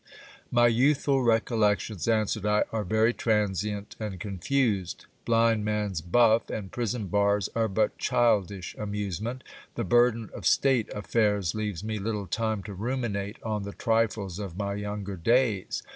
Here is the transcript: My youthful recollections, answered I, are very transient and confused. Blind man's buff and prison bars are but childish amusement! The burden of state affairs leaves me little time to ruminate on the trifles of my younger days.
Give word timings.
My 0.49 0.65
youthful 0.65 1.21
recollections, 1.21 2.07
answered 2.07 2.43
I, 2.43 2.63
are 2.71 2.83
very 2.83 3.13
transient 3.13 3.95
and 3.99 4.19
confused. 4.19 5.05
Blind 5.25 5.63
man's 5.63 6.01
buff 6.01 6.49
and 6.49 6.71
prison 6.71 7.05
bars 7.05 7.49
are 7.53 7.67
but 7.67 7.99
childish 7.99 8.73
amusement! 8.79 9.43
The 9.75 9.83
burden 9.83 10.31
of 10.33 10.47
state 10.47 10.91
affairs 10.91 11.53
leaves 11.53 11.83
me 11.83 11.99
little 11.99 12.25
time 12.25 12.63
to 12.63 12.73
ruminate 12.73 13.37
on 13.43 13.61
the 13.61 13.73
trifles 13.73 14.39
of 14.39 14.57
my 14.57 14.73
younger 14.73 15.17
days. 15.17 15.83